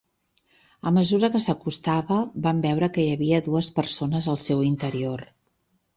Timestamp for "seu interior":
4.49-5.27